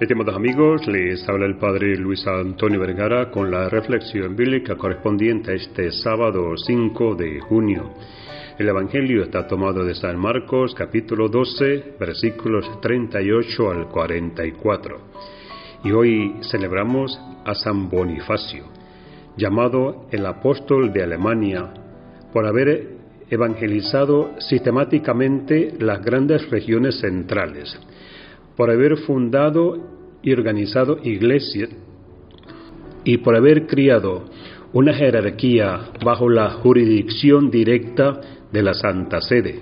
Estimados 0.00 0.34
amigos, 0.34 0.88
les 0.88 1.26
habla 1.28 1.46
el 1.46 1.56
Padre 1.56 1.96
Luis 1.96 2.26
Antonio 2.26 2.80
Vergara 2.80 3.30
con 3.30 3.48
la 3.48 3.68
reflexión 3.68 4.34
bíblica 4.34 4.74
correspondiente 4.74 5.52
a 5.52 5.54
este 5.54 5.92
sábado 5.92 6.56
5 6.56 7.14
de 7.14 7.38
junio. 7.38 7.92
El 8.58 8.68
Evangelio 8.68 9.22
está 9.22 9.46
tomado 9.46 9.84
de 9.84 9.94
San 9.94 10.18
Marcos 10.18 10.74
capítulo 10.74 11.28
12 11.28 11.94
versículos 12.00 12.80
38 12.80 13.70
al 13.70 13.86
44. 13.86 14.98
Y 15.84 15.92
hoy 15.92 16.40
celebramos 16.50 17.16
a 17.44 17.54
San 17.54 17.88
Bonifacio, 17.88 18.64
llamado 19.36 20.08
el 20.10 20.26
apóstol 20.26 20.92
de 20.92 21.04
Alemania, 21.04 21.72
por 22.32 22.46
haber 22.46 22.96
evangelizado 23.30 24.32
sistemáticamente 24.40 25.72
las 25.78 26.04
grandes 26.04 26.50
regiones 26.50 26.98
centrales 26.98 27.78
por 28.56 28.70
haber 28.70 28.96
fundado 28.98 29.76
y 30.22 30.32
organizado 30.32 30.98
iglesias 31.02 31.70
y 33.04 33.18
por 33.18 33.36
haber 33.36 33.66
criado 33.66 34.24
una 34.72 34.94
jerarquía 34.94 35.90
bajo 36.04 36.28
la 36.28 36.50
jurisdicción 36.50 37.50
directa 37.50 38.20
de 38.50 38.62
la 38.62 38.74
Santa 38.74 39.20
Sede. 39.20 39.60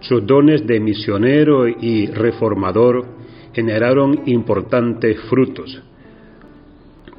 Sus 0.00 0.26
dones 0.26 0.66
de 0.66 0.80
misionero 0.80 1.66
y 1.66 2.06
reformador 2.06 3.06
generaron 3.52 4.22
importantes 4.26 5.18
frutos. 5.28 5.82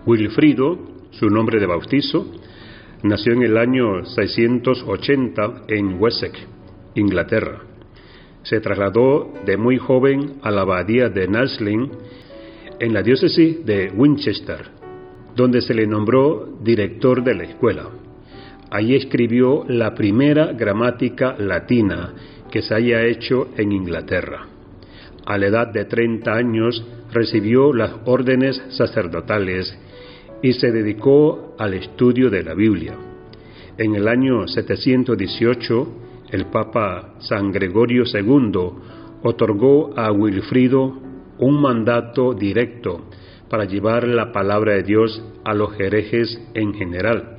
Wilfrido, 0.05 0.79
su 1.11 1.29
nombre 1.29 1.59
de 1.59 1.65
bautizo, 1.65 2.25
nació 3.03 3.33
en 3.33 3.43
el 3.43 3.57
año 3.57 4.05
680 4.05 5.63
en 5.67 6.01
Wessex, 6.01 6.39
Inglaterra 6.95 7.70
se 8.43 8.59
trasladó 8.59 9.33
de 9.45 9.57
muy 9.57 9.77
joven 9.77 10.39
a 10.41 10.51
la 10.51 10.61
abadía 10.61 11.09
de 11.09 11.27
Narsling 11.27 11.91
en 12.79 12.93
la 12.93 13.03
diócesis 13.03 13.65
de 13.65 13.91
Winchester, 13.95 14.69
donde 15.35 15.61
se 15.61 15.73
le 15.73 15.85
nombró 15.85 16.57
director 16.61 17.23
de 17.23 17.35
la 17.35 17.43
escuela. 17.43 17.89
Allí 18.71 18.95
escribió 18.95 19.65
la 19.67 19.93
primera 19.93 20.53
gramática 20.53 21.35
latina 21.37 22.13
que 22.49 22.61
se 22.61 22.73
haya 22.73 23.03
hecho 23.03 23.49
en 23.57 23.71
Inglaterra. 23.71 24.47
A 25.25 25.37
la 25.37 25.47
edad 25.47 25.67
de 25.67 25.85
30 25.85 26.33
años 26.33 26.83
recibió 27.11 27.73
las 27.73 27.91
órdenes 28.05 28.61
sacerdotales 28.69 29.77
y 30.41 30.53
se 30.53 30.71
dedicó 30.71 31.55
al 31.59 31.75
estudio 31.75 32.29
de 32.29 32.43
la 32.43 32.55
Biblia. 32.55 32.95
En 33.77 33.95
el 33.95 34.07
año 34.07 34.47
718 34.47 35.87
el 36.31 36.45
Papa 36.45 37.15
San 37.19 37.51
Gregorio 37.51 38.03
II 38.05 38.51
otorgó 39.23 39.97
a 39.97 40.11
Wilfrido 40.11 40.97
un 41.37 41.61
mandato 41.61 42.33
directo 42.33 43.01
para 43.49 43.65
llevar 43.65 44.07
la 44.07 44.31
palabra 44.31 44.73
de 44.73 44.83
Dios 44.83 45.21
a 45.43 45.53
los 45.53 45.77
herejes 45.79 46.41
en 46.53 46.73
general. 46.73 47.37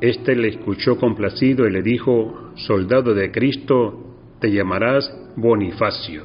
Este 0.00 0.34
le 0.36 0.48
escuchó 0.48 0.96
complacido 0.96 1.66
y 1.66 1.72
le 1.72 1.82
dijo, 1.82 2.52
Soldado 2.54 3.14
de 3.14 3.30
Cristo, 3.30 4.16
te 4.40 4.50
llamarás 4.50 5.12
Bonifacio. 5.36 6.24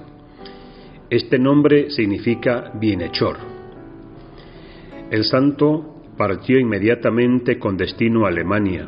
Este 1.09 1.39
nombre 1.39 1.89
significa 1.89 2.71
bienhechor. 2.79 3.37
El 5.11 5.23
santo 5.23 6.03
partió 6.17 6.59
inmediatamente 6.59 7.59
con 7.59 7.77
destino 7.77 8.25
a 8.25 8.29
Alemania, 8.29 8.87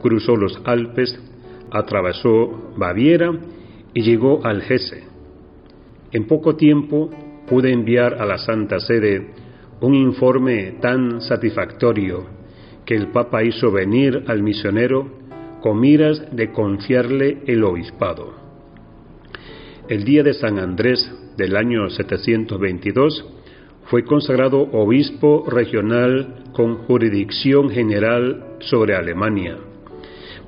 cruzó 0.00 0.36
los 0.36 0.60
Alpes 0.64 1.18
atravesó 1.74 2.72
Baviera 2.76 3.32
y 3.92 4.02
llegó 4.02 4.46
al 4.46 4.62
Hesse. 4.62 5.02
En 6.12 6.26
poco 6.26 6.54
tiempo 6.54 7.10
pude 7.48 7.72
enviar 7.72 8.14
a 8.14 8.24
la 8.24 8.38
Santa 8.38 8.78
Sede 8.78 9.32
un 9.80 9.94
informe 9.94 10.76
tan 10.80 11.20
satisfactorio 11.20 12.26
que 12.86 12.94
el 12.94 13.08
Papa 13.08 13.42
hizo 13.42 13.72
venir 13.72 14.22
al 14.28 14.42
misionero 14.42 15.10
con 15.60 15.80
miras 15.80 16.24
de 16.34 16.52
confiarle 16.52 17.42
el 17.46 17.64
obispado. 17.64 18.34
El 19.88 20.04
día 20.04 20.22
de 20.22 20.34
San 20.34 20.60
Andrés 20.60 21.12
del 21.36 21.56
año 21.56 21.90
722 21.90 23.26
fue 23.86 24.04
consagrado 24.04 24.60
obispo 24.60 25.44
regional 25.48 26.44
con 26.52 26.76
jurisdicción 26.84 27.68
general 27.70 28.56
sobre 28.60 28.94
Alemania 28.94 29.58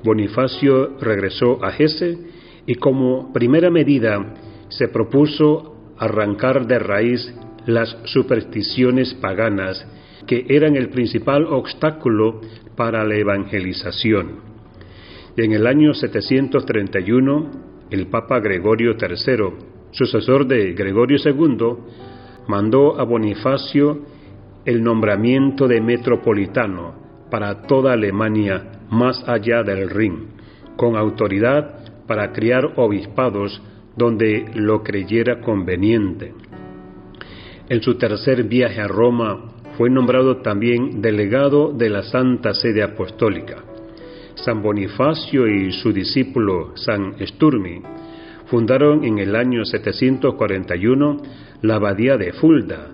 Bonifacio 0.07 0.97
regresó 1.01 1.59
a 1.61 1.69
Hesse 1.69 2.17
y 2.65 2.75
como 2.75 3.33
primera 3.33 3.69
medida 3.69 4.35
se 4.69 4.87
propuso 4.87 5.75
arrancar 5.97 6.65
de 6.65 6.79
raíz 6.79 7.35
las 7.65 7.97
supersticiones 8.05 9.13
paganas 9.15 9.85
que 10.25 10.45
eran 10.47 10.77
el 10.77 10.91
principal 10.91 11.45
obstáculo 11.47 12.39
para 12.77 13.03
la 13.03 13.15
evangelización. 13.15 14.39
En 15.35 15.51
el 15.51 15.67
año 15.67 15.93
731, 15.93 17.51
el 17.89 18.07
Papa 18.07 18.39
Gregorio 18.39 18.91
III, 18.93 19.91
sucesor 19.91 20.47
de 20.47 20.71
Gregorio 20.71 21.17
II, 21.21 21.57
mandó 22.47 22.97
a 22.97 23.03
Bonifacio 23.03 24.05
el 24.63 24.81
nombramiento 24.81 25.67
de 25.67 25.81
metropolitano 25.81 26.95
para 27.29 27.63
toda 27.63 27.91
Alemania 27.91 28.76
más 28.89 29.23
allá 29.27 29.63
del 29.63 29.89
Rin, 29.89 30.27
con 30.75 30.95
autoridad 30.95 32.05
para 32.07 32.31
criar 32.31 32.73
obispados 32.75 33.61
donde 33.95 34.45
lo 34.55 34.83
creyera 34.83 35.41
conveniente. 35.41 36.33
En 37.69 37.81
su 37.81 37.95
tercer 37.97 38.43
viaje 38.43 38.79
a 38.79 38.87
Roma 38.87 39.51
fue 39.77 39.89
nombrado 39.89 40.37
también 40.37 41.01
delegado 41.01 41.73
de 41.73 41.89
la 41.89 42.03
Santa 42.03 42.53
Sede 42.53 42.83
Apostólica. 42.83 43.63
San 44.35 44.61
Bonifacio 44.61 45.47
y 45.47 45.71
su 45.71 45.91
discípulo 45.91 46.71
San 46.75 47.15
Sturmi 47.19 47.81
fundaron 48.45 49.03
en 49.03 49.19
el 49.19 49.35
año 49.35 49.65
741 49.65 51.21
la 51.61 51.75
abadía 51.75 52.17
de 52.17 52.31
Fulda, 52.33 52.91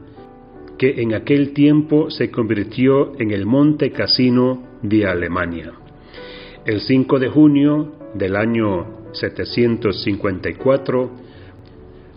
que 0.77 1.01
en 1.01 1.13
aquel 1.13 1.53
tiempo 1.53 2.09
se 2.09 2.31
convirtió 2.31 3.13
en 3.19 3.31
el 3.31 3.45
Monte 3.45 3.91
Casino 3.91 4.63
de 4.81 5.05
Alemania. 5.05 5.82
El 6.65 6.79
5 6.79 7.19
de 7.19 7.27
junio 7.27 7.91
del 8.13 8.37
año 8.37 9.09
754, 9.11 11.11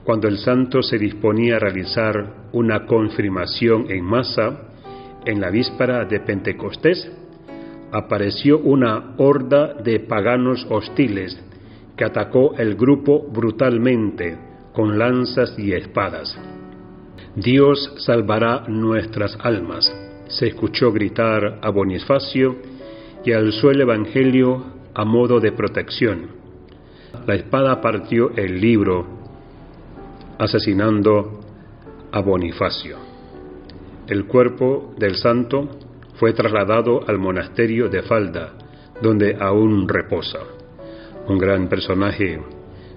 cuando 0.04 0.28
el 0.28 0.38
santo 0.38 0.84
se 0.84 0.98
disponía 0.98 1.56
a 1.56 1.58
realizar 1.58 2.46
una 2.52 2.86
confirmación 2.86 3.90
en 3.90 4.04
masa, 4.04 4.68
en 5.24 5.40
la 5.40 5.50
víspera 5.50 6.04
de 6.04 6.20
Pentecostés, 6.20 7.10
apareció 7.90 8.60
una 8.60 9.16
horda 9.16 9.74
de 9.82 9.98
paganos 9.98 10.64
hostiles 10.70 11.36
que 11.96 12.04
atacó 12.04 12.54
el 12.56 12.76
grupo 12.76 13.26
brutalmente 13.28 14.38
con 14.72 14.96
lanzas 14.96 15.58
y 15.58 15.72
espadas. 15.72 16.38
Dios 17.34 17.94
salvará 17.98 18.62
nuestras 18.68 19.36
almas, 19.40 19.92
se 20.28 20.46
escuchó 20.46 20.92
gritar 20.92 21.58
a 21.62 21.70
Bonifacio, 21.70 22.75
que 23.26 23.34
alzó 23.34 23.72
el 23.72 23.80
Evangelio 23.80 24.62
a 24.94 25.04
modo 25.04 25.40
de 25.40 25.50
protección. 25.50 26.28
La 27.26 27.34
espada 27.34 27.80
partió 27.80 28.30
el 28.36 28.60
libro, 28.60 29.04
asesinando 30.38 31.40
a 32.12 32.20
Bonifacio. 32.20 32.96
El 34.06 34.26
cuerpo 34.26 34.94
del 34.96 35.16
santo 35.16 35.68
fue 36.20 36.34
trasladado 36.34 37.00
al 37.08 37.18
monasterio 37.18 37.88
de 37.88 38.02
Falda, 38.02 38.52
donde 39.02 39.36
aún 39.40 39.88
reposa. 39.88 40.38
Un 41.26 41.36
gran 41.36 41.68
personaje, 41.68 42.40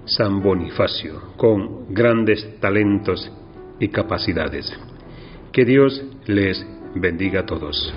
San 0.06 0.44
Bonifacio, 0.44 1.34
con 1.38 1.92
grandes 1.92 2.60
talentos 2.60 3.32
y 3.80 3.88
capacidades. 3.88 4.72
Que 5.52 5.66
Dios 5.66 6.06
les 6.28 6.64
bendiga 6.94 7.40
a 7.40 7.46
todos. 7.48 7.92